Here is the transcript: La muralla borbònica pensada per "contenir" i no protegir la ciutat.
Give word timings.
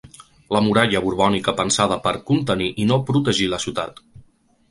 La 0.55 0.61
muralla 0.67 1.01
borbònica 1.07 1.53
pensada 1.59 1.99
per 2.07 2.13
"contenir" 2.31 2.69
i 2.85 2.87
no 2.93 2.99
protegir 3.11 3.53
la 3.55 3.63
ciutat. 3.67 4.05